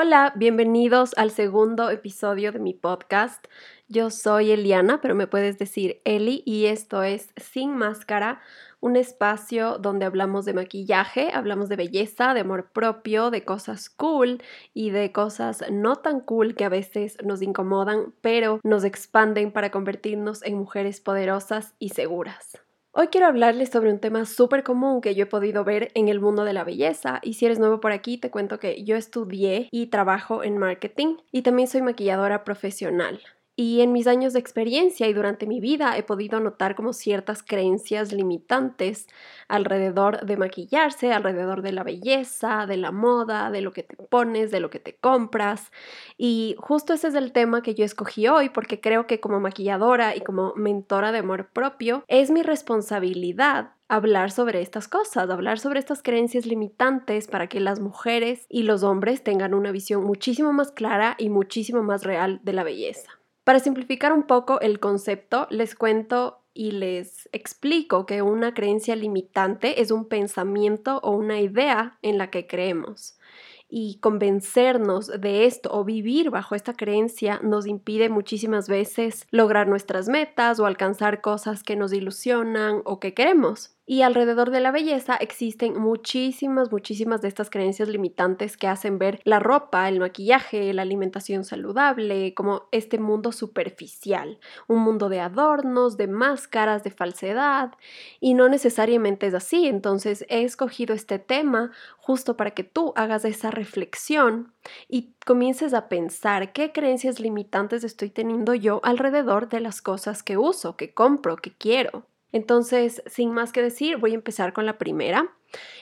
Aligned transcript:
Hola, 0.00 0.32
bienvenidos 0.36 1.12
al 1.16 1.32
segundo 1.32 1.90
episodio 1.90 2.52
de 2.52 2.60
mi 2.60 2.72
podcast. 2.72 3.44
Yo 3.88 4.10
soy 4.10 4.52
Eliana, 4.52 5.00
pero 5.00 5.16
me 5.16 5.26
puedes 5.26 5.58
decir 5.58 6.00
Eli 6.04 6.44
y 6.46 6.66
esto 6.66 7.02
es 7.02 7.32
Sin 7.34 7.74
Máscara, 7.74 8.40
un 8.78 8.94
espacio 8.94 9.76
donde 9.78 10.06
hablamos 10.06 10.44
de 10.44 10.54
maquillaje, 10.54 11.32
hablamos 11.34 11.68
de 11.68 11.74
belleza, 11.74 12.32
de 12.32 12.42
amor 12.42 12.70
propio, 12.70 13.32
de 13.32 13.44
cosas 13.44 13.90
cool 13.90 14.40
y 14.72 14.90
de 14.90 15.10
cosas 15.10 15.64
no 15.68 15.96
tan 15.96 16.20
cool 16.20 16.54
que 16.54 16.64
a 16.64 16.68
veces 16.68 17.16
nos 17.24 17.42
incomodan, 17.42 18.14
pero 18.20 18.60
nos 18.62 18.84
expanden 18.84 19.50
para 19.50 19.72
convertirnos 19.72 20.44
en 20.44 20.54
mujeres 20.58 21.00
poderosas 21.00 21.74
y 21.80 21.88
seguras. 21.88 22.67
Hoy 22.92 23.08
quiero 23.08 23.26
hablarles 23.26 23.68
sobre 23.68 23.92
un 23.92 24.00
tema 24.00 24.24
súper 24.24 24.62
común 24.62 25.00
que 25.00 25.14
yo 25.14 25.24
he 25.24 25.26
podido 25.26 25.62
ver 25.62 25.90
en 25.94 26.08
el 26.08 26.20
mundo 26.20 26.44
de 26.44 26.54
la 26.54 26.64
belleza 26.64 27.20
y 27.22 27.34
si 27.34 27.44
eres 27.44 27.58
nuevo 27.58 27.80
por 27.80 27.92
aquí 27.92 28.18
te 28.18 28.30
cuento 28.30 28.58
que 28.58 28.82
yo 28.82 28.96
estudié 28.96 29.68
y 29.70 29.86
trabajo 29.88 30.42
en 30.42 30.56
marketing 30.58 31.16
y 31.30 31.42
también 31.42 31.68
soy 31.68 31.82
maquilladora 31.82 32.44
profesional. 32.44 33.20
Y 33.60 33.80
en 33.80 33.90
mis 33.90 34.06
años 34.06 34.34
de 34.34 34.38
experiencia 34.38 35.08
y 35.08 35.12
durante 35.12 35.44
mi 35.44 35.58
vida 35.58 35.98
he 35.98 36.04
podido 36.04 36.38
notar 36.38 36.76
como 36.76 36.92
ciertas 36.92 37.42
creencias 37.42 38.12
limitantes 38.12 39.08
alrededor 39.48 40.24
de 40.24 40.36
maquillarse, 40.36 41.12
alrededor 41.12 41.62
de 41.62 41.72
la 41.72 41.82
belleza, 41.82 42.66
de 42.66 42.76
la 42.76 42.92
moda, 42.92 43.50
de 43.50 43.60
lo 43.60 43.72
que 43.72 43.82
te 43.82 43.96
pones, 43.96 44.52
de 44.52 44.60
lo 44.60 44.70
que 44.70 44.78
te 44.78 44.94
compras. 44.94 45.72
Y 46.16 46.54
justo 46.60 46.92
ese 46.92 47.08
es 47.08 47.16
el 47.16 47.32
tema 47.32 47.64
que 47.64 47.74
yo 47.74 47.84
escogí 47.84 48.28
hoy 48.28 48.48
porque 48.50 48.80
creo 48.80 49.08
que 49.08 49.18
como 49.18 49.40
maquilladora 49.40 50.14
y 50.14 50.20
como 50.20 50.54
mentora 50.54 51.10
de 51.10 51.18
amor 51.18 51.48
propio 51.48 52.04
es 52.06 52.30
mi 52.30 52.44
responsabilidad 52.44 53.72
hablar 53.88 54.30
sobre 54.30 54.60
estas 54.60 54.86
cosas, 54.86 55.30
hablar 55.30 55.58
sobre 55.58 55.80
estas 55.80 56.04
creencias 56.04 56.46
limitantes 56.46 57.26
para 57.26 57.48
que 57.48 57.58
las 57.58 57.80
mujeres 57.80 58.46
y 58.48 58.62
los 58.62 58.84
hombres 58.84 59.24
tengan 59.24 59.52
una 59.52 59.72
visión 59.72 60.04
muchísimo 60.04 60.52
más 60.52 60.70
clara 60.70 61.16
y 61.18 61.28
muchísimo 61.28 61.82
más 61.82 62.04
real 62.04 62.38
de 62.44 62.52
la 62.52 62.62
belleza. 62.62 63.17
Para 63.48 63.60
simplificar 63.60 64.12
un 64.12 64.24
poco 64.24 64.60
el 64.60 64.78
concepto, 64.78 65.46
les 65.48 65.74
cuento 65.74 66.42
y 66.52 66.72
les 66.72 67.30
explico 67.32 68.04
que 68.04 68.20
una 68.20 68.52
creencia 68.52 68.94
limitante 68.94 69.80
es 69.80 69.90
un 69.90 70.06
pensamiento 70.06 71.00
o 71.02 71.12
una 71.12 71.40
idea 71.40 71.98
en 72.02 72.18
la 72.18 72.28
que 72.28 72.46
creemos. 72.46 73.18
Y 73.66 74.00
convencernos 74.00 75.06
de 75.06 75.46
esto 75.46 75.70
o 75.72 75.82
vivir 75.82 76.28
bajo 76.28 76.56
esta 76.56 76.74
creencia 76.74 77.40
nos 77.42 77.66
impide 77.66 78.10
muchísimas 78.10 78.68
veces 78.68 79.26
lograr 79.30 79.66
nuestras 79.66 80.10
metas 80.10 80.60
o 80.60 80.66
alcanzar 80.66 81.22
cosas 81.22 81.62
que 81.62 81.74
nos 81.74 81.94
ilusionan 81.94 82.82
o 82.84 83.00
que 83.00 83.14
queremos. 83.14 83.77
Y 83.90 84.02
alrededor 84.02 84.50
de 84.50 84.60
la 84.60 84.70
belleza 84.70 85.16
existen 85.16 85.80
muchísimas, 85.80 86.70
muchísimas 86.70 87.22
de 87.22 87.28
estas 87.28 87.48
creencias 87.48 87.88
limitantes 87.88 88.58
que 88.58 88.68
hacen 88.68 88.98
ver 88.98 89.18
la 89.24 89.38
ropa, 89.38 89.88
el 89.88 89.98
maquillaje, 89.98 90.74
la 90.74 90.82
alimentación 90.82 91.42
saludable 91.42 92.34
como 92.34 92.68
este 92.70 92.98
mundo 92.98 93.32
superficial, 93.32 94.40
un 94.66 94.80
mundo 94.80 95.08
de 95.08 95.20
adornos, 95.20 95.96
de 95.96 96.06
máscaras, 96.06 96.84
de 96.84 96.90
falsedad, 96.90 97.72
y 98.20 98.34
no 98.34 98.50
necesariamente 98.50 99.26
es 99.26 99.32
así. 99.32 99.68
Entonces 99.68 100.26
he 100.28 100.42
escogido 100.42 100.94
este 100.94 101.18
tema 101.18 101.72
justo 101.96 102.36
para 102.36 102.50
que 102.50 102.64
tú 102.64 102.92
hagas 102.94 103.24
esa 103.24 103.50
reflexión 103.50 104.52
y 104.86 105.14
comiences 105.24 105.72
a 105.72 105.88
pensar 105.88 106.52
qué 106.52 106.72
creencias 106.72 107.20
limitantes 107.20 107.84
estoy 107.84 108.10
teniendo 108.10 108.52
yo 108.52 108.82
alrededor 108.84 109.48
de 109.48 109.60
las 109.60 109.80
cosas 109.80 110.22
que 110.22 110.36
uso, 110.36 110.76
que 110.76 110.92
compro, 110.92 111.36
que 111.36 111.54
quiero. 111.56 112.04
Entonces, 112.32 113.02
sin 113.06 113.32
más 113.32 113.52
que 113.52 113.62
decir, 113.62 113.96
voy 113.96 114.12
a 114.12 114.16
empezar 114.16 114.52
con 114.52 114.66
la 114.66 114.78
primera. 114.78 115.34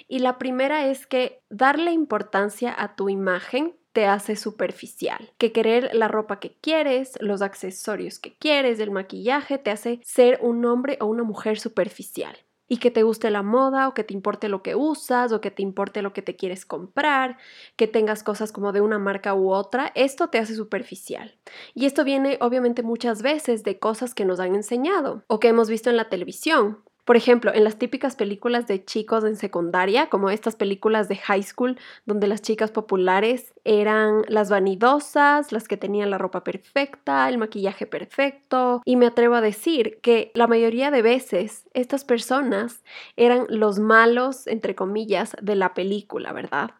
Y 0.09 0.21
la 0.21 0.39
primera 0.39 0.87
es 0.87 1.07
que 1.07 1.41
darle 1.51 1.93
importancia 1.93 2.75
a 2.77 2.95
tu 2.95 3.09
imagen 3.09 3.75
te 3.93 4.07
hace 4.07 4.37
superficial, 4.37 5.33
que 5.39 5.53
querer 5.53 5.91
la 5.95 6.07
ropa 6.07 6.39
que 6.39 6.55
quieres, 6.61 7.19
los 7.21 7.41
accesorios 7.41 8.19
que 8.19 8.37
quieres, 8.37 8.79
el 8.79 8.91
maquillaje, 8.91 9.57
te 9.57 9.71
hace 9.71 10.01
ser 10.05 10.39
un 10.43 10.65
hombre 10.67 10.99
o 11.01 11.07
una 11.07 11.23
mujer 11.23 11.59
superficial 11.59 12.37
y 12.69 12.79
que 12.79 12.91
te 12.91 13.03
guste 13.03 13.31
la 13.31 13.43
moda 13.43 13.89
o 13.89 13.95
que 13.95 14.05
te 14.05 14.15
importe 14.15 14.49
lo 14.49 14.63
que 14.63 14.75
usas 14.75 15.33
o 15.33 15.41
que 15.41 15.51
te 15.51 15.63
importe 15.63 16.03
lo 16.03 16.13
que 16.13 16.23
te 16.23 16.37
quieres 16.37 16.67
comprar, 16.67 17.39
que 17.77 17.87
tengas 17.87 18.23
cosas 18.23 18.53
como 18.53 18.73
de 18.73 18.81
una 18.81 18.99
marca 18.99 19.35
u 19.35 19.51
otra, 19.53 19.93
esto 19.95 20.29
te 20.29 20.39
hace 20.39 20.55
superficial. 20.55 21.37
Y 21.75 21.87
esto 21.87 22.05
viene 22.05 22.39
obviamente 22.41 22.83
muchas 22.83 23.23
veces 23.23 23.63
de 23.63 23.79
cosas 23.79 24.15
que 24.15 24.25
nos 24.25 24.41
han 24.41 24.55
enseñado 24.55 25.25
o 25.29 25.41
que 25.41 25.49
hemos 25.49 25.69
visto 25.69 25.91
en 25.91 25.97
la 25.97 26.09
televisión. 26.09 26.79
Por 27.07 27.17
ejemplo, 27.17 27.55
en 27.55 27.63
las 27.63 27.79
típicas 27.79 28.17
películas 28.17 28.67
de 28.67 28.85
chicos 28.85 29.23
en 29.23 29.37
secundaria, 29.37 30.09
como 30.09 30.29
estas 30.29 30.57
películas 30.57 31.09
de 31.09 31.15
high 31.15 31.45
school, 31.45 31.79
donde 32.05 32.27
las 32.27 32.43
chicas 32.43 32.73
populares 32.73 33.55
eran 33.65 34.25
las 34.27 34.51
vanidosas, 34.51 35.53
las 35.53 35.69
que 35.69 35.77
tenían 35.77 36.11
la 36.11 36.19
ropa 36.19 36.43
perfecta, 36.43 37.29
el 37.29 37.39
maquillaje 37.39 37.87
perfecto, 37.87 38.83
y 38.85 38.97
me 38.97 39.07
atrevo 39.07 39.37
a 39.37 39.41
decir 39.41 40.01
que 40.03 40.33
la 40.35 40.49
mayoría 40.49 40.91
de 40.91 41.03
veces 41.03 41.69
estas 41.75 42.05
personas 42.05 42.83
eran 43.17 43.47
los 43.51 43.79
malos, 43.79 44.49
entre 44.49 44.75
comillas, 44.75 45.37
de 45.41 45.55
la 45.55 45.75
película, 45.75 46.33
¿verdad? 46.33 46.73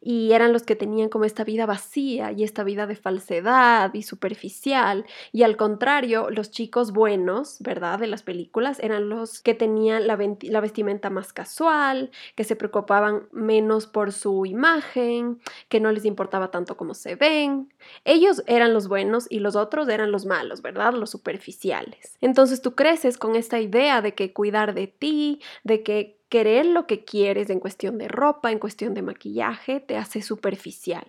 Y 0.00 0.32
eran 0.32 0.52
los 0.52 0.64
que 0.64 0.74
tenían 0.74 1.08
como 1.08 1.24
esta 1.24 1.44
vida 1.44 1.66
vacía 1.66 2.32
y 2.32 2.42
esta 2.42 2.64
vida 2.64 2.88
de 2.88 2.96
falsedad 2.96 3.94
y 3.94 4.02
superficial, 4.02 5.06
y 5.30 5.44
al 5.44 5.56
contrario, 5.56 6.30
los 6.30 6.50
chicos 6.50 6.90
buenos, 6.92 7.58
¿verdad? 7.60 8.00
De 8.00 8.08
las 8.08 8.24
películas 8.24 8.80
eran 8.80 9.08
los 9.08 9.40
que 9.40 9.54
tenían 9.54 9.67
tenían 9.68 10.06
la, 10.06 10.16
vestimenta 10.60 11.10
más 11.10 11.34
casual, 11.34 12.10
que 12.34 12.44
se 12.44 12.56
preocupaban 12.56 13.28
menos 13.32 13.86
por 13.86 14.12
su 14.12 14.46
imagen, 14.46 15.40
que 15.68 15.78
no 15.78 15.92
les 15.92 16.06
importaba 16.06 16.50
tanto 16.50 16.78
cómo 16.78 16.94
se 16.94 17.16
ven. 17.16 17.72
Ellos 18.06 18.42
eran 18.46 18.72
los 18.72 18.88
buenos 18.88 19.26
y 19.28 19.40
los 19.40 19.56
otros 19.56 19.88
eran 19.88 20.10
los 20.10 20.24
malos, 20.24 20.62
¿verdad? 20.62 20.94
Los 20.94 21.10
superficiales. 21.10 22.16
Entonces 22.22 22.62
tú 22.62 22.74
creces 22.74 23.18
con 23.18 23.36
esta 23.36 23.60
idea 23.60 24.00
de 24.00 24.14
que 24.14 24.32
cuidar 24.32 24.72
de 24.72 24.86
ti, 24.86 25.42
de 25.64 25.82
que 25.82 26.18
querer 26.30 26.64
lo 26.64 26.86
que 26.86 27.04
quieres 27.04 27.50
en 27.50 27.60
cuestión 27.60 27.98
de 27.98 28.08
ropa, 28.08 28.50
en 28.50 28.58
cuestión 28.58 28.94
de 28.94 29.02
maquillaje, 29.02 29.80
te 29.80 29.98
hace 29.98 30.22
superficial 30.22 31.06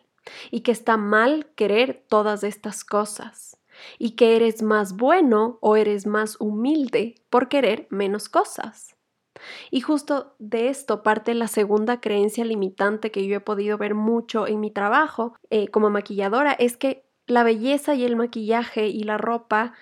y 0.51 0.61
que 0.61 0.73
está 0.73 0.97
mal 0.97 1.47
querer 1.55 2.03
todas 2.09 2.43
estas 2.43 2.83
cosas 2.83 3.58
y 3.97 4.11
que 4.11 4.35
eres 4.35 4.61
más 4.61 4.95
bueno 4.95 5.57
o 5.61 5.75
eres 5.75 6.05
más 6.05 6.37
humilde 6.39 7.15
por 7.29 7.49
querer 7.49 7.87
menos 7.89 8.29
cosas. 8.29 8.95
Y 9.71 9.81
justo 9.81 10.35
de 10.39 10.69
esto 10.69 11.03
parte 11.03 11.33
la 11.33 11.47
segunda 11.47 12.01
creencia 12.01 12.43
limitante 12.43 13.11
que 13.11 13.25
yo 13.25 13.37
he 13.37 13.41
podido 13.41 13.77
ver 13.77 13.95
mucho 13.95 14.47
en 14.47 14.59
mi 14.59 14.71
trabajo 14.71 15.35
eh, 15.49 15.69
como 15.69 15.89
maquilladora, 15.89 16.53
es 16.53 16.77
que 16.77 17.05
la 17.25 17.43
belleza 17.43 17.95
y 17.95 18.03
el 18.03 18.15
maquillaje 18.15 18.87
y 18.87 19.03
la 19.03 19.17
ropa 19.17 19.73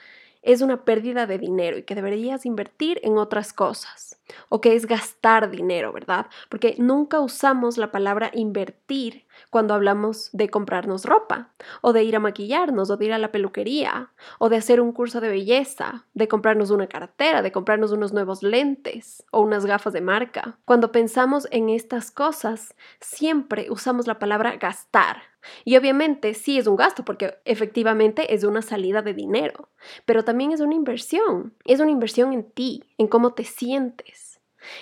es 0.48 0.62
una 0.62 0.86
pérdida 0.86 1.28
de 1.28 1.38
dinero 1.38 1.78
y 1.78 1.84
que 1.84 1.94
deberías 1.94 2.46
invertir 2.46 3.00
en 3.04 3.18
otras 3.18 3.52
cosas 3.52 4.18
o 4.50 4.62
que 4.62 4.76
es 4.76 4.86
gastar 4.86 5.50
dinero, 5.50 5.92
¿verdad? 5.92 6.28
Porque 6.50 6.76
nunca 6.78 7.20
usamos 7.20 7.78
la 7.78 7.92
palabra 7.92 8.32
invertir 8.34 9.26
cuando 9.50 9.74
hablamos 9.74 10.30
de 10.34 10.50
comprarnos 10.50 11.06
ropa, 11.06 11.52
o 11.82 11.94
de 11.94 12.04
ir 12.04 12.16
a 12.16 12.20
maquillarnos, 12.20 12.90
o 12.90 12.98
de 12.98 13.06
ir 13.06 13.14
a 13.14 13.18
la 13.18 13.32
peluquería, 13.32 14.12
o 14.40 14.50
de 14.50 14.58
hacer 14.58 14.82
un 14.82 14.92
curso 14.92 15.22
de 15.22 15.30
belleza, 15.30 16.06
de 16.14 16.28
comprarnos 16.28 16.72
una 16.72 16.88
cartera, 16.88 17.42
de 17.42 17.52
comprarnos 17.52 17.92
unos 17.92 18.14
nuevos 18.14 18.42
lentes 18.44 19.24
o 19.32 19.42
unas 19.42 19.66
gafas 19.66 19.94
de 19.94 20.02
marca. 20.02 20.58
Cuando 20.66 20.92
pensamos 20.92 21.48
en 21.52 21.70
estas 21.70 22.12
cosas, 22.12 22.76
siempre 23.00 23.68
usamos 23.70 24.08
la 24.08 24.20
palabra 24.20 24.58
gastar. 24.58 25.22
Y 25.66 25.78
obviamente 25.78 26.34
sí 26.34 26.58
es 26.58 26.68
un 26.68 26.76
gasto 26.76 27.06
porque 27.06 27.36
efectivamente 27.46 28.34
es 28.34 28.44
una 28.44 28.62
salida 28.62 29.02
de 29.02 29.14
dinero, 29.14 29.70
pero 30.06 30.24
también 30.24 30.52
es 30.52 30.62
una 30.62 30.76
inversión, 30.76 31.54
es 31.66 31.80
una 31.80 31.92
inversión 31.92 32.34
en 32.34 32.44
ti, 32.44 32.84
en 32.98 33.08
cómo 33.08 33.34
te 33.34 33.44
sientes 33.44 34.27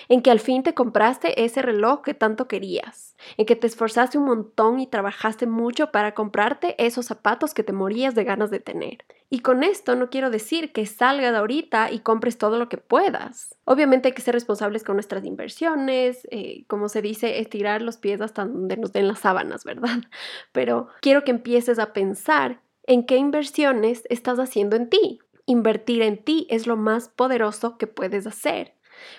en 0.08 0.22
que 0.22 0.30
al 0.30 0.40
fin 0.40 0.62
te 0.62 0.74
compraste 0.74 1.44
ese 1.44 1.62
reloj 1.62 2.02
que 2.02 2.14
tanto 2.14 2.48
querías, 2.48 3.16
en 3.36 3.46
que 3.46 3.56
te 3.56 3.66
esforzaste 3.66 4.18
un 4.18 4.24
montón 4.24 4.80
y 4.80 4.86
trabajaste 4.86 5.46
mucho 5.46 5.90
para 5.90 6.14
comprarte 6.14 6.74
esos 6.84 7.06
zapatos 7.06 7.54
que 7.54 7.62
te 7.62 7.72
morías 7.72 8.14
de 8.14 8.24
ganas 8.24 8.50
de 8.50 8.60
tener. 8.60 9.04
Y 9.28 9.40
con 9.40 9.64
esto 9.64 9.96
no 9.96 10.08
quiero 10.08 10.30
decir 10.30 10.72
que 10.72 10.86
salgas 10.86 11.34
ahorita 11.34 11.90
y 11.90 11.98
compres 11.98 12.38
todo 12.38 12.58
lo 12.58 12.68
que 12.68 12.76
puedas. 12.76 13.56
Obviamente 13.64 14.08
hay 14.08 14.14
que 14.14 14.22
ser 14.22 14.34
responsables 14.34 14.84
con 14.84 14.96
nuestras 14.96 15.24
inversiones, 15.24 16.28
eh, 16.30 16.64
como 16.68 16.88
se 16.88 17.02
dice, 17.02 17.40
estirar 17.40 17.82
los 17.82 17.96
pies 17.96 18.20
hasta 18.20 18.44
donde 18.44 18.76
nos 18.76 18.92
den 18.92 19.08
las 19.08 19.20
sábanas, 19.20 19.64
¿verdad? 19.64 19.98
Pero 20.52 20.88
quiero 21.00 21.24
que 21.24 21.32
empieces 21.32 21.80
a 21.80 21.92
pensar 21.92 22.60
en 22.84 23.04
qué 23.04 23.16
inversiones 23.16 24.04
estás 24.08 24.38
haciendo 24.38 24.76
en 24.76 24.88
ti. 24.88 25.18
Invertir 25.44 26.02
en 26.02 26.22
ti 26.22 26.46
es 26.48 26.68
lo 26.68 26.76
más 26.76 27.08
poderoso 27.08 27.78
que 27.78 27.88
puedes 27.88 28.26
hacer. 28.26 28.74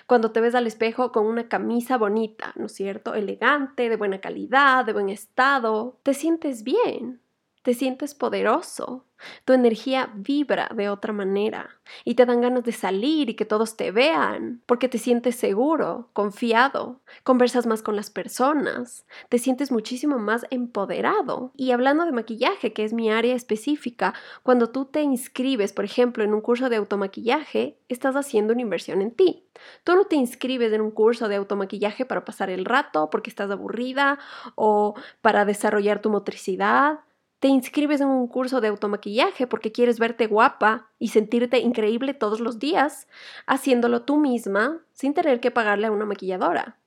Cuando 0.06 0.32
te 0.32 0.40
ves 0.40 0.54
al 0.54 0.66
espejo 0.66 1.12
con 1.12 1.26
una 1.26 1.48
camisa 1.48 1.96
bonita, 1.98 2.52
¿no 2.56 2.66
es 2.66 2.72
cierto? 2.72 3.14
Elegante, 3.14 3.88
de 3.88 3.96
buena 3.96 4.20
calidad, 4.20 4.84
de 4.84 4.92
buen 4.92 5.08
estado, 5.08 6.00
te 6.02 6.14
sientes 6.14 6.62
bien. 6.64 7.20
Te 7.68 7.74
sientes 7.74 8.14
poderoso, 8.14 9.04
tu 9.44 9.52
energía 9.52 10.10
vibra 10.14 10.70
de 10.74 10.88
otra 10.88 11.12
manera 11.12 11.68
y 12.02 12.14
te 12.14 12.24
dan 12.24 12.40
ganas 12.40 12.64
de 12.64 12.72
salir 12.72 13.28
y 13.28 13.34
que 13.34 13.44
todos 13.44 13.76
te 13.76 13.90
vean, 13.90 14.62
porque 14.64 14.88
te 14.88 14.96
sientes 14.96 15.36
seguro, 15.36 16.08
confiado, 16.14 17.02
conversas 17.24 17.66
más 17.66 17.82
con 17.82 17.94
las 17.94 18.08
personas, 18.08 19.04
te 19.28 19.36
sientes 19.36 19.70
muchísimo 19.70 20.18
más 20.18 20.46
empoderado. 20.48 21.52
Y 21.56 21.72
hablando 21.72 22.06
de 22.06 22.12
maquillaje, 22.12 22.72
que 22.72 22.84
es 22.84 22.94
mi 22.94 23.10
área 23.10 23.34
específica, 23.34 24.14
cuando 24.42 24.70
tú 24.70 24.86
te 24.86 25.02
inscribes, 25.02 25.74
por 25.74 25.84
ejemplo, 25.84 26.24
en 26.24 26.32
un 26.32 26.40
curso 26.40 26.70
de 26.70 26.76
automaquillaje, 26.76 27.76
estás 27.90 28.16
haciendo 28.16 28.54
una 28.54 28.62
inversión 28.62 29.02
en 29.02 29.10
ti. 29.10 29.44
Tú 29.84 29.94
no 29.94 30.04
te 30.04 30.16
inscribes 30.16 30.72
en 30.72 30.80
un 30.80 30.90
curso 30.90 31.28
de 31.28 31.36
automaquillaje 31.36 32.06
para 32.06 32.24
pasar 32.24 32.48
el 32.48 32.64
rato 32.64 33.10
porque 33.10 33.28
estás 33.28 33.50
aburrida 33.50 34.18
o 34.54 34.94
para 35.20 35.44
desarrollar 35.44 36.00
tu 36.00 36.08
motricidad 36.08 37.00
te 37.40 37.48
inscribes 37.48 38.00
en 38.00 38.08
un 38.08 38.26
curso 38.26 38.60
de 38.60 38.68
automaquillaje 38.68 39.46
porque 39.46 39.72
quieres 39.72 39.98
verte 39.98 40.26
guapa 40.26 40.90
y 40.98 41.08
sentirte 41.08 41.58
increíble 41.60 42.14
todos 42.14 42.40
los 42.40 42.58
días, 42.58 43.06
haciéndolo 43.46 44.02
tú 44.02 44.16
misma 44.16 44.80
sin 44.92 45.14
tener 45.14 45.40
que 45.40 45.50
pagarle 45.50 45.86
a 45.86 45.92
una 45.92 46.04
maquilladora. 46.04 46.78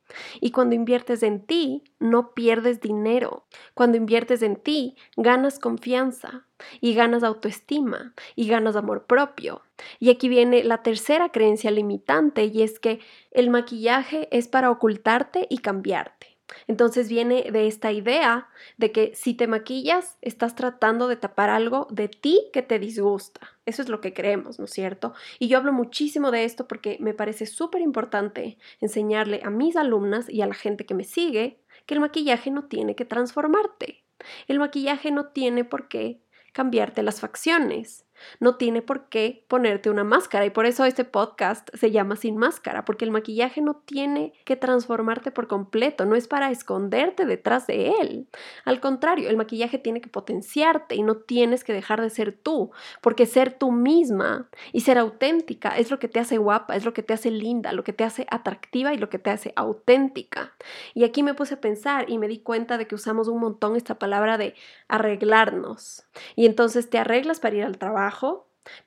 Y 0.42 0.52
cuando 0.52 0.76
inviertes 0.76 1.24
en 1.24 1.46
ti, 1.46 1.84
no 2.00 2.34
pierdes 2.34 2.82
dinero. 2.82 3.46
Cuando 3.74 3.96
inviertes 3.98 4.42
en 4.42 4.58
ti, 4.58 4.98
ganas 5.16 5.58
confianza 5.58 6.46
y 6.82 6.94
ganas 6.94 7.24
autoestima 7.24 8.14
y 8.36 8.48
ganas 8.48 8.76
amor 8.76 9.06
propio. 9.06 9.62
Y 10.00 10.10
aquí 10.10 10.28
viene 10.28 10.64
la 10.64 10.84
tercera 10.84 11.30
creencia 11.30 11.72
limitante 11.72 12.46
y 12.46 12.62
es 12.62 12.80
que 12.80 13.00
el 13.32 13.50
maquillaje 13.50 14.28
es 14.32 14.50
para 14.50 14.70
ocultarte 14.70 15.48
y 15.50 15.60
cambiarte. 15.60 16.31
Entonces 16.68 17.10
viene 17.10 17.52
de 17.52 17.68
esta 17.68 17.92
idea 17.92 18.48
de 18.78 18.92
que 18.92 19.14
si 19.16 19.34
te 19.34 19.48
maquillas, 19.48 20.18
estás 20.22 20.56
tratando 20.56 21.08
de 21.08 21.16
tapar 21.16 21.50
algo 21.50 21.88
de 21.90 22.08
ti 22.08 22.50
que 22.54 22.62
te 22.62 22.80
disgusta. 22.80 23.42
Eso 23.66 23.82
es 23.82 23.90
lo 23.90 24.02
que 24.02 24.14
creemos, 24.14 24.60
¿no 24.60 24.66
es 24.66 24.72
cierto? 24.72 25.14
Y 25.40 25.48
yo 25.48 25.58
hablo 25.58 25.74
muchísimo 25.74 26.32
de 26.32 26.44
esto 26.44 26.68
porque 26.68 26.98
me 27.00 27.14
parece 27.14 27.46
súper 27.46 27.82
importante 27.82 28.58
enseñarle 28.80 29.42
a 29.44 29.50
mis 29.50 29.76
alumnas 29.76 30.30
y 30.30 30.42
a 30.42 30.48
la 30.48 30.56
gente 30.56 30.86
que 30.86 30.94
me 30.94 31.04
sigue 31.04 31.60
que 31.86 31.94
el 31.94 32.00
maquillaje 32.00 32.52
no 32.52 32.66
tiene 32.66 32.96
que 32.96 33.06
transformarte. 33.06 34.04
El 34.48 34.60
maquillaje 34.60 35.12
no 35.12 35.28
tiene 35.28 35.64
por 35.64 35.88
qué 35.88 36.22
cambiarte 36.54 37.02
las 37.04 37.22
facciones 37.22 38.06
no 38.40 38.56
tiene 38.56 38.82
por 38.82 39.10
qué 39.10 39.46
ponerte 39.48 39.90
una 39.90 40.04
máscara 40.04 40.46
y 40.46 40.50
por 40.50 40.66
eso 40.66 40.86
este 40.86 41.06
podcast 41.06 41.70
se 41.74 41.92
llama 41.92 42.16
Sin 42.16 42.38
Máscara, 42.38 42.86
porque 42.86 43.06
el 43.06 43.12
maquillaje 43.12 43.62
no 43.62 43.76
tiene 43.76 44.34
que 44.46 44.56
transformarte 44.56 45.32
por 45.32 45.48
completo, 45.48 46.06
no 46.06 46.16
es 46.16 46.28
para 46.28 46.52
esconderte 46.52 47.26
detrás 47.26 47.68
de 47.68 47.90
él. 48.02 48.28
Al 48.66 48.80
contrario, 48.80 49.30
el 49.30 49.38
maquillaje 49.38 49.78
tiene 49.78 50.02
que 50.02 50.10
potenciarte 50.10 50.96
y 50.96 51.04
no 51.04 51.18
tienes 51.18 51.64
que 51.64 51.74
dejar 51.74 52.02
de 52.02 52.10
ser 52.10 52.34
tú, 52.34 52.72
porque 53.02 53.26
ser 53.26 53.54
tú 53.58 53.72
misma 53.72 54.50
y 54.72 54.82
ser 54.82 54.98
auténtica 54.98 55.78
es 55.78 55.92
lo 55.92 56.00
que 56.00 56.08
te 56.08 56.20
hace 56.20 56.38
guapa, 56.38 56.76
es 56.76 56.86
lo 56.86 56.94
que 56.94 57.04
te 57.04 57.14
hace 57.14 57.32
linda, 57.32 57.74
lo 57.74 57.84
que 57.84 57.94
te 57.94 58.04
hace 58.04 58.28
atractiva 58.30 58.94
y 58.94 58.98
lo 58.98 59.10
que 59.10 59.20
te 59.20 59.30
hace 59.30 59.54
auténtica. 59.56 60.54
Y 60.94 61.04
aquí 61.04 61.24
me 61.24 61.34
puse 61.34 61.56
a 61.56 61.62
pensar 61.62 62.10
y 62.10 62.18
me 62.18 62.28
di 62.28 62.40
cuenta 62.40 62.78
de 62.78 62.88
que 62.88 62.96
usamos 62.96 63.28
un 63.28 63.40
montón 63.40 63.76
esta 63.76 63.96
palabra 63.96 64.38
de 64.38 64.56
arreglarnos. 64.88 66.06
Y 66.36 66.46
entonces 66.46 66.90
te 66.90 66.98
arreglas 66.98 67.40
para 67.40 67.56
ir 67.56 67.64
al 67.64 67.78
trabajo, 67.78 68.02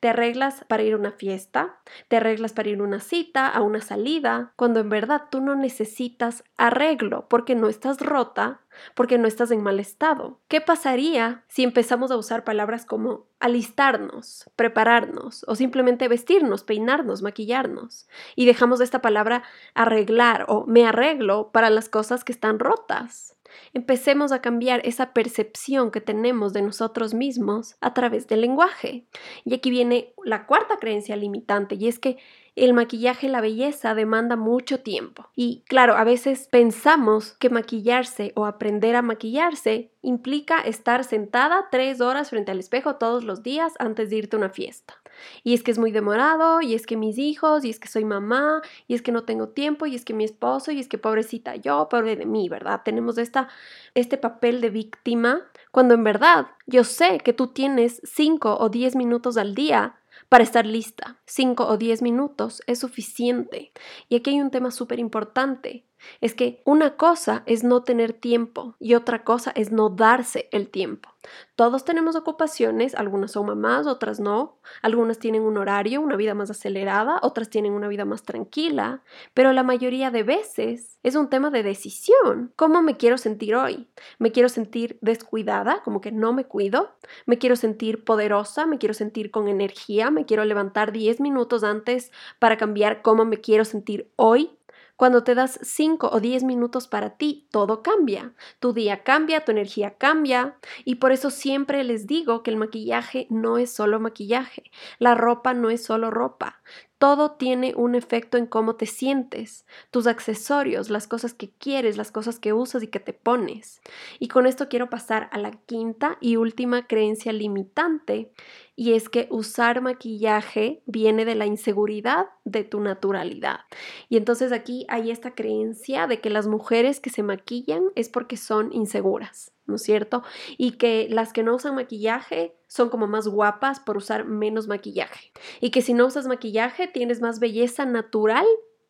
te 0.00 0.09
arreglas 0.09 0.65
para 0.69 0.82
ir 0.82 0.94
a 0.94 0.97
una 0.97 1.12
fiesta, 1.12 1.81
te 2.09 2.17
arreglas 2.17 2.53
para 2.53 2.69
ir 2.69 2.81
a 2.81 2.85
una 2.85 3.00
cita, 3.00 3.49
a 3.49 3.61
una 3.62 3.81
salida, 3.81 4.53
cuando 4.56 4.81
en 4.81 4.88
verdad 4.88 5.25
tú 5.31 5.41
no 5.41 5.55
necesitas 5.55 6.44
arreglo 6.56 7.26
porque 7.29 7.55
no 7.55 7.69
estás 7.69 8.00
rota, 8.00 8.61
porque 8.94 9.19
no 9.19 9.26
estás 9.26 9.50
en 9.50 9.62
mal 9.62 9.81
estado. 9.81 10.41
¿Qué 10.49 10.61
pasaría 10.61 11.44
si 11.49 11.62
empezamos 11.62 12.11
a 12.11 12.17
usar 12.17 12.44
palabras 12.44 12.87
como 12.87 13.26
alistarnos, 13.41 14.50
prepararnos 14.56 15.44
o 15.49 15.55
simplemente 15.55 16.09
vestirnos, 16.09 16.65
peinarnos, 16.65 17.23
maquillarnos 17.23 18.09
y 18.37 18.47
dejamos 18.47 18.81
esta 18.81 19.00
palabra 19.00 19.43
arreglar 19.75 20.44
o 20.49 20.67
me 20.67 20.87
arreglo 20.87 21.50
para 21.53 21.70
las 21.70 21.88
cosas 21.88 22.25
que 22.25 22.32
están 22.32 22.59
rotas? 22.59 23.33
Empecemos 23.73 24.33
a 24.33 24.41
cambiar 24.41 24.81
esa 24.85 25.12
percepción 25.12 25.91
que 25.91 26.01
tenemos 26.01 26.53
de 26.53 26.62
nosotros 26.62 27.15
mismos 27.15 27.77
a 27.81 27.95
través 27.95 28.27
del 28.27 28.41
lenguaje. 28.41 29.06
Y 29.45 29.55
aquí 29.55 29.71
viene 29.71 30.12
la 30.25 30.47
cuarta 30.47 30.77
creencia 30.77 31.17
limitante 31.17 31.75
y 31.75 31.89
es 31.89 31.99
que 31.99 32.19
el 32.56 32.73
maquillaje, 32.73 33.29
la 33.29 33.41
belleza 33.41 33.95
demanda 33.95 34.37
mucho 34.37 34.81
tiempo. 34.81 35.29
Y 35.35 35.65
claro, 35.67 35.97
a 35.97 36.05
veces 36.05 36.49
pensamos 36.51 37.33
que 37.33 37.51
maquillarse 37.51 38.33
o 38.37 38.47
aprender 38.47 38.95
a 38.95 39.03
maquillarse 39.03 39.91
implica 40.03 40.61
estar 40.61 41.03
sentada 41.03 41.69
tres 41.71 42.01
horas 42.01 42.31
frente 42.31 42.53
al 42.53 42.61
espejo 42.61 42.97
todos 42.97 43.25
los 43.25 43.43
días 43.43 43.73
antes 43.79 44.11
de 44.11 44.17
irte 44.17 44.37
a 44.37 44.39
una 44.39 44.51
fiesta. 44.51 44.95
Y 45.43 45.55
es 45.55 45.62
que 45.62 45.70
es 45.70 45.78
muy 45.78 45.90
demorado, 45.90 46.61
y 46.61 46.75
es 46.75 46.87
que 46.87 46.96
mis 46.96 47.19
hijos, 47.19 47.64
y 47.64 47.70
es 47.70 47.81
que 47.81 47.88
soy 47.88 48.05
mamá, 48.05 48.62
y 48.87 48.94
es 48.94 49.02
que 49.02 49.12
no 49.12 49.25
tengo 49.25 49.49
tiempo, 49.49 49.87
y 49.87 49.94
es 49.94 50.05
que 50.05 50.14
mi 50.14 50.25
esposo, 50.25 50.72
y 50.72 50.81
es 50.81 50.88
que 50.88 50.99
pobrecita 50.99 51.56
yo, 51.56 51.88
pobre 51.88 52.16
de 52.16 52.26
mí, 52.26 52.49
¿verdad? 52.49 52.82
Tenemos 52.84 53.19
esta, 53.19 53.49
este 53.94 54.16
papel 54.16 54.61
de 54.61 54.70
víctima, 54.70 55.43
cuando 55.70 55.94
en 55.94 56.05
verdad 56.05 56.46
yo 56.66 56.84
sé 56.84 57.19
que 57.19 57.32
tú 57.32 57.49
tienes 57.49 58.00
cinco 58.05 58.56
o 58.58 58.69
diez 58.69 58.96
minutos 58.96 59.37
al 59.37 59.55
día 59.55 59.96
para 60.28 60.44
estar 60.44 60.66
lista. 60.66 61.19
Cinco 61.26 61.67
o 61.67 61.76
diez 61.76 62.02
minutos 62.02 62.62
es 62.67 62.78
suficiente. 62.78 63.72
Y 64.08 64.17
aquí 64.17 64.31
hay 64.31 64.40
un 64.40 64.50
tema 64.50 64.70
súper 64.70 64.99
importante 64.99 65.84
es 66.21 66.35
que 66.35 66.62
una 66.65 66.97
cosa 66.97 67.43
es 67.47 67.65
no 67.65 67.83
tener 67.83 68.12
tiempo 68.12 68.75
y 68.79 68.95
otra 68.95 69.25
cosa 69.25 69.53
es 69.55 69.73
no 69.73 69.89
darse 69.89 70.49
el 70.53 70.69
tiempo. 70.69 71.11
Todos 71.56 71.85
tenemos 71.85 72.17
ocupaciones, 72.17 72.95
algunas 72.95 73.33
son 73.33 73.47
mamás, 73.47 73.87
otras 73.87 74.21
no, 74.21 74.59
algunas 74.83 75.19
tienen 75.19 75.43
un 75.43 75.56
horario, 75.56 76.01
una 76.01 76.17
vida 76.17 76.35
más 76.35 76.51
acelerada, 76.51 77.19
otras 77.23 77.49
tienen 77.49 77.73
una 77.73 77.89
vida 77.89 78.05
más 78.05 78.25
tranquila, 78.25 79.03
pero 79.33 79.53
la 79.53 79.62
mayoría 79.62 80.11
de 80.11 80.23
veces 80.23 80.99
es 81.03 81.15
un 81.15 81.31
tema 81.31 81.51
de 81.51 81.62
decisión. 81.62 82.53
¿Cómo 82.56 82.83
me 82.83 82.97
quiero 82.97 83.19
sentir 83.19 83.55
hoy? 83.55 83.89
¿Me 84.19 84.33
quiero 84.33 84.49
sentir 84.49 84.99
descuidada, 85.01 85.83
como 85.83 86.01
que 86.01 86.12
no 86.12 86.33
me 86.33 86.45
cuido? 86.45 86.97
¿Me 87.27 87.39
quiero 87.39 87.56
sentir 87.56 88.05
poderosa? 88.05 88.67
¿Me 88.67 88.79
quiero 88.79 88.95
sentir 88.95 89.31
con 89.31 89.49
energía? 89.49 90.11
¿Me 90.11 90.27
quiero 90.27 90.45
levantar 90.45 90.93
10 90.93 91.21
minutos 91.21 91.65
antes 91.65 92.11
para 92.39 92.56
cambiar 92.56 93.03
cómo 93.03 93.25
me 93.25 93.41
quiero 93.41 93.65
sentir 93.65 94.11
hoy? 94.17 94.59
Cuando 94.96 95.25
te 95.25 95.35
das 95.35 95.58
5 95.62 96.08
o 96.12 96.20
10 96.20 96.44
minutos 96.44 96.87
para 96.87 97.17
ti, 97.17 97.49
todo 97.50 97.82
cambia. 97.82 98.35
Tu 98.61 98.73
día 98.73 99.02
cambia, 99.02 99.44
tu 99.44 99.50
energía 99.52 99.96
cambia. 99.99 100.56
Y 100.85 100.96
por 100.96 101.11
eso 101.12 101.31
siempre 101.31 101.82
les 101.85 102.06
digo 102.06 102.43
que 102.43 102.50
el 102.50 102.56
maquillaje 102.56 103.26
no 103.31 103.58
es 103.58 103.73
solo 103.73 103.99
maquillaje. 104.00 104.70
La 104.99 105.14
ropa 105.14 105.53
no 105.55 105.70
es 105.70 105.84
solo 105.84 106.10
ropa. 106.10 106.63
Todo 107.05 107.32
tiene 107.32 107.75
un 107.77 107.94
efecto 107.94 108.39
en 108.39 108.46
cómo 108.46 108.77
te 108.77 108.87
sientes, 108.87 109.67
tus 109.91 110.06
accesorios, 110.06 110.89
las 110.89 111.06
cosas 111.06 111.34
que 111.34 111.51
quieres, 111.51 111.99
las 111.99 112.11
cosas 112.11 112.39
que 112.39 112.55
usas 112.55 112.82
y 112.82 112.87
que 112.87 112.99
te 112.99 113.13
pones. 113.13 113.82
Y 114.19 114.29
con 114.29 114.46
esto 114.46 114.70
quiero 114.70 114.89
pasar 114.89 115.29
a 115.31 115.37
la 115.37 115.51
quinta 115.51 116.17
y 116.23 116.37
última 116.37 116.87
creencia 116.87 117.34
limitante, 117.34 118.32
y 118.75 118.94
es 118.94 119.11
que 119.11 119.29
usar 119.31 119.82
maquillaje 119.82 120.82
viene 120.87 121.27
de 121.27 121.34
la 121.34 121.44
inseguridad 121.44 122.29
de 122.46 122.65
tu 122.65 122.81
naturalidad. 122.81 123.61
Y 124.08 124.17
entonces 124.17 124.51
aquí 124.51 124.87
hay 124.89 125.11
esta 125.11 125.34
creencia 125.34 126.06
de 126.06 126.23
que 126.23 126.31
las 126.31 126.46
mujeres 126.46 127.01
que 127.01 127.11
se 127.11 127.23
maquillan 127.23 127.82
es 127.96 128.08
porque 128.08 128.39
son 128.39 128.73
inseguras. 128.73 129.53
¿no 129.67 129.77
es 129.77 129.82
cierto? 129.82 130.23
Y 130.58 130.73
que 130.73 131.08
las 131.11 131.32
que 131.32 131.43
no 131.43 131.55
usan 131.55 131.75
maquillaje 131.75 132.55
son 132.74 132.88
como 132.88 133.06
más 133.06 133.28
guapas 133.28 133.78
por 133.78 133.96
usar 133.96 134.24
menos 134.24 134.66
maquillaje. 134.66 135.31
Y 135.60 135.70
que 135.70 135.81
si 135.81 135.94
no 135.94 136.06
usas 136.06 136.26
maquillaje 136.26 136.88
tienes 136.88 137.20
más 137.20 137.38
belleza 137.38 137.86
natural 137.86 138.44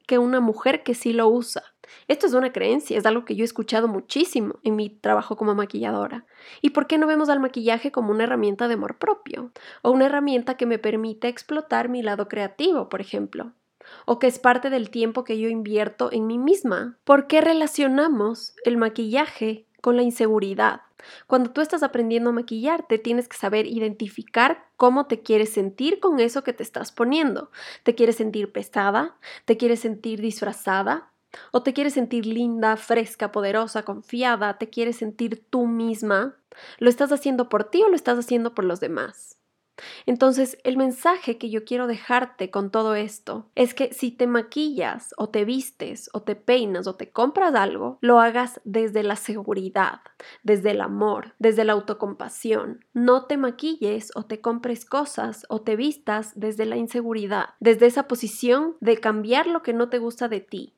que 0.07 0.17
una 0.17 0.41
mujer 0.41 0.83
que 0.83 0.95
sí 0.95 1.13
lo 1.13 1.29
usa. 1.29 1.63
Esto 2.09 2.27
es 2.27 2.33
una 2.33 2.51
creencia, 2.51 2.97
es 2.97 3.05
algo 3.05 3.27
que 3.27 3.37
yo 3.37 3.43
he 3.43 3.45
escuchado 3.45 3.87
muchísimo 3.87 4.59
en 4.63 4.77
mi 4.77 4.89
trabajo 4.89 5.37
como 5.37 5.55
maquilladora. 5.55 6.25
¿Y 6.63 6.71
por 6.71 6.87
qué 6.87 6.97
no 6.97 7.07
vemos 7.07 7.29
al 7.29 7.41
maquillaje 7.41 7.93
como 7.93 8.11
una 8.11 8.25
herramienta 8.25 8.69
de 8.69 8.75
amor 8.75 8.97
propio? 8.97 9.53
O 9.83 9.91
una 9.91 10.07
herramienta 10.07 10.57
que 10.57 10.65
me 10.65 10.79
permite 10.79 11.29
explotar 11.29 11.91
mi 11.91 12.01
lado 12.01 12.27
creativo, 12.27 12.89
por 12.89 13.03
ejemplo 13.03 13.53
o 14.07 14.19
que 14.19 14.27
es 14.27 14.39
parte 14.39 14.71
del 14.71 14.89
tiempo 14.89 15.25
que 15.25 15.39
yo 15.39 15.51
invierto 15.51 16.11
en 16.11 16.27
mí 16.27 16.39
misma. 16.39 16.97
¿Por 17.05 17.27
qué 17.27 17.43
relacionamos 17.43 18.55
el 18.65 18.79
maquillaje 18.79 19.64
con 19.85 19.97
la 19.97 20.03
inseguridad. 20.03 20.81
Cuando 21.27 21.51
tú 21.51 21.61
estás 21.61 21.83
aprendiendo 21.83 22.31
a 22.31 22.33
maquillarte, 22.33 22.99
tienes 22.99 23.29
que 23.29 23.37
saber 23.37 23.67
identificar 23.67 24.65
cómo 24.79 25.05
te 25.05 25.21
quieres 25.21 25.51
sentir 25.51 26.01
con 26.01 26.21
eso 26.21 26.43
que 26.43 26.55
te 26.55 26.63
estás 26.63 26.91
poniendo. 26.91 27.51
¿Te 27.83 27.95
quieres 27.95 28.17
sentir 28.17 28.51
pesada? 28.51 29.15
¿Te 29.45 29.59
quieres 29.59 29.81
sentir 29.81 30.23
disfrazada? 30.23 31.11
¿O 31.51 31.63
te 31.63 31.75
quieres 31.75 31.93
sentir 31.93 32.25
linda, 32.25 32.79
fresca, 32.79 33.31
poderosa, 33.31 33.83
confiada? 33.83 34.57
¿Te 34.57 34.71
quieres 34.71 34.97
sentir 34.97 35.45
tú 35.51 35.67
misma? 35.67 36.35
¿Lo 36.79 36.89
estás 36.89 37.13
haciendo 37.13 37.51
por 37.51 37.65
ti 37.65 37.83
o 37.83 37.91
lo 37.91 37.95
estás 37.95 38.19
haciendo 38.19 38.55
por 38.55 38.65
los 38.65 38.81
demás? 38.81 39.37
Entonces, 40.07 40.59
el 40.65 40.77
mensaje 40.77 41.39
que 41.39 41.51
yo 41.51 41.65
quiero 41.65 41.87
dejarte 41.87 42.51
con 42.51 42.71
todo 42.71 42.95
esto 42.95 43.47
es 43.55 43.75
que 43.75 43.93
si 43.93 44.11
te 44.11 44.27
maquillas 44.27 45.15
o 45.17 45.29
te 45.29 45.45
vistes 45.45 46.11
o 46.13 46.23
te 46.23 46.37
peinas 46.37 46.87
o 46.87 46.95
te 46.95 47.11
compras 47.11 47.55
algo, 47.55 47.99
lo 48.01 48.21
hagas 48.21 48.61
desde 48.65 49.03
la 49.03 49.17
seguridad, 49.17 50.01
desde 50.43 50.73
el 50.73 50.81
amor, 50.81 51.35
desde 51.39 51.65
la 51.65 51.73
autocompasión. 51.73 52.85
No 52.93 53.27
te 53.27 53.37
maquilles 53.37 54.11
o 54.15 54.25
te 54.25 54.41
compres 54.41 54.85
cosas 54.85 55.47
o 55.49 55.63
te 55.63 55.77
vistas 55.77 56.33
desde 56.35 56.67
la 56.67 56.77
inseguridad, 56.77 57.51
desde 57.61 57.87
esa 57.87 58.07
posición 58.09 58.77
de 58.81 58.99
cambiar 58.99 59.47
lo 59.47 59.63
que 59.63 59.73
no 59.73 59.89
te 59.89 59.99
gusta 59.99 60.29
de 60.29 60.41
ti, 60.41 60.75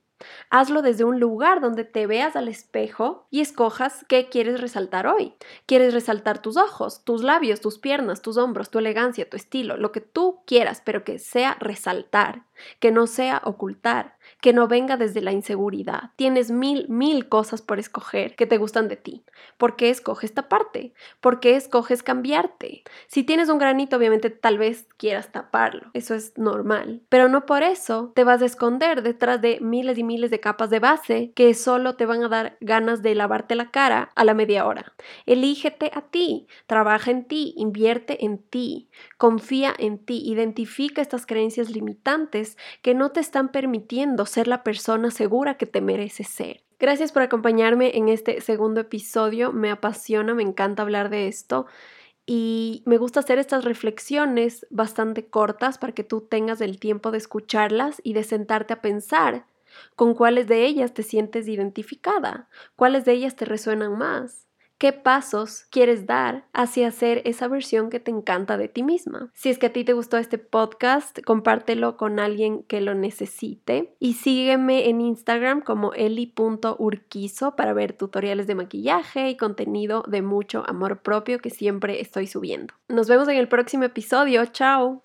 Hazlo 0.51 0.83
desde 0.83 1.05
un 1.05 1.21
lugar 1.21 1.61
donde 1.61 1.85
te 1.85 2.07
veas 2.07 2.37
al 2.37 2.49
espejo 2.49 3.27
y 3.31 3.41
escojas 3.41 4.05
qué 4.09 4.29
quieres 4.29 4.61
resaltar 4.61 5.07
hoy. 5.07 5.35
¿Quieres 5.67 5.93
resaltar 5.93 6.41
tus 6.41 6.57
ojos, 6.57 7.05
tus 7.05 7.23
labios, 7.23 7.61
tus 7.61 7.79
piernas, 7.79 8.23
tus 8.23 8.37
hombros, 8.37 8.71
tu 8.71 8.79
elegancia, 8.79 9.29
tu 9.29 9.37
estilo, 9.37 9.77
lo 9.77 9.93
que 9.93 10.01
tú 10.01 10.43
quieras, 10.47 10.83
pero 10.85 11.05
que 11.05 11.19
sea 11.19 11.57
resaltar, 11.61 12.45
que 12.81 12.91
no 12.91 13.07
sea 13.07 13.43
ocultar, 13.45 14.17
que 14.41 14.53
no 14.53 14.69
venga 14.69 14.97
desde 14.97 15.21
la 15.21 15.33
inseguridad? 15.33 16.11
Tienes 16.17 16.51
mil, 16.51 16.89
mil 16.89 17.29
cosas 17.29 17.63
por 17.63 17.79
escoger 17.79 18.37
que 18.37 18.47
te 18.47 18.59
gustan 18.59 18.89
de 18.89 18.97
ti. 18.97 19.25
¿Por 19.59 19.77
qué 19.77 19.91
escoges 19.91 20.31
esta 20.31 20.49
parte? 20.49 20.93
¿Por 21.21 21.41
qué 21.41 21.57
escoges 21.57 22.03
cambiarte? 22.03 22.83
Si 23.07 23.23
tienes 23.23 23.49
un 23.49 23.59
granito, 23.59 23.97
obviamente 23.97 24.31
tal 24.31 24.59
vez 24.59 24.87
quieras 24.97 25.33
taparlo. 25.33 25.91
Eso 25.95 26.15
es 26.15 26.37
normal. 26.37 27.03
Pero 27.09 27.29
no 27.29 27.47
por 27.47 27.63
eso 27.63 28.13
te 28.15 28.25
vas 28.25 28.43
a 28.43 28.47
esconder 28.47 29.03
detrás 29.03 29.41
de 29.41 29.59
miles 29.61 29.99
y 29.99 30.05
miles 30.05 30.31
de 30.31 30.41
capas 30.41 30.71
de 30.71 30.81
base 30.81 31.33
que 31.35 31.55
solo 31.55 31.97
te 31.97 32.07
van 32.07 32.23
a 32.23 32.29
dar 32.29 32.57
ganas 32.61 33.03
de 33.03 33.15
lavarte 33.15 33.55
la 33.55 33.71
cara 33.71 34.11
a 34.15 34.25
la 34.25 34.35
media 34.35 34.67
hora. 34.67 34.95
Elígete 35.27 35.91
a 35.95 36.03
ti, 36.03 36.47
trabaja 36.67 37.11
en 37.11 37.25
ti, 37.25 37.55
invierte 37.57 38.25
en 38.25 38.39
ti, 38.39 38.89
confía 39.17 39.75
en 39.79 39.99
ti, 39.99 40.23
identifica 40.25 41.03
estas 41.03 41.27
creencias 41.27 41.71
que 42.83 42.95
no 42.95 43.11
te 43.11 43.21
están 43.21 43.51
permitiendo 43.51 44.27
ser 44.27 44.47
la 44.47 44.63
persona 44.63 45.11
segura 45.11 45.57
que 45.57 45.67
te 45.67 45.81
mereces 45.81 46.29
ser. 46.29 46.63
Gracias 46.79 47.11
por 47.13 47.23
acompañarme 47.23 47.97
en 47.97 48.09
este 48.09 48.41
segundo 48.41 48.81
episodio, 48.81 49.53
me 49.53 49.71
apasiona, 49.71 50.35
me 50.35 50.43
encanta 50.43 50.83
hablar 50.83 51.09
de 51.09 51.27
esto 51.27 51.67
y 52.27 52.83
me 52.85 52.99
gusta 52.99 53.21
hacer 53.21 53.39
estas 53.39 53.65
reflexiones 53.65 54.67
bastante 54.71 55.27
cortas 55.27 55.79
para 55.79 55.95
que 55.95 56.05
tú 56.05 56.21
tengas 56.21 56.61
el 56.61 56.79
tiempo 56.79 57.11
de 57.11 57.19
escucharlas 57.19 58.01
y 58.05 58.13
de 58.13 58.25
sentarte 58.25 58.75
a 58.75 58.83
pensar 58.83 59.47
¿Con 59.95 60.15
cuáles 60.15 60.47
de 60.47 60.65
ellas 60.65 60.95
te 60.95 61.03
sientes 61.03 61.49
identificada? 61.49 62.49
¿Cuáles 62.77 63.05
de 63.05 63.13
ellas 63.13 63.37
te 63.37 63.45
resuenan 63.45 63.97
más? 63.97 64.47
¿Qué 64.79 64.93
pasos 64.93 65.65
quieres 65.71 66.05
dar 66.05 66.45
hacia 66.53 66.89
hacer 66.89 67.23
esa 67.25 67.49
versión 67.49 67.89
que 67.89 67.99
te 67.99 68.11
encanta 68.11 68.59
de 68.59 68.69
ti 68.69 68.83
misma? 68.83 69.31
Si 69.33 69.49
es 69.49 69.59
que 69.59 69.67
a 69.67 69.73
ti 69.73 69.85
te 69.85 69.95
gustó 69.95 70.19
este 70.19 70.37
podcast, 70.37 71.19
compártelo 71.25 71.97
con 71.97 72.21
alguien 72.21 72.63
que 72.65 72.83
lo 72.83 72.95
necesite 72.95 73.95
y 73.99 74.15
sígueme 74.15 74.91
en 74.91 75.01
Instagram 75.01 75.63
como 75.63 75.95
eli.urquizo 75.95 77.57
para 77.57 77.73
ver 77.73 77.95
tutoriales 77.95 78.47
de 78.47 78.55
maquillaje 78.55 79.31
y 79.31 79.39
contenido 79.39 80.05
de 80.07 80.21
mucho 80.21 80.63
amor 80.69 81.01
propio 81.01 81.39
que 81.39 81.49
siempre 81.49 82.03
estoy 82.03 82.27
subiendo. 82.27 82.75
Nos 82.89 83.09
vemos 83.09 83.29
en 83.29 83.37
el 83.37 83.49
próximo 83.49 83.85
episodio. 83.85 84.45
Chao. 84.45 85.01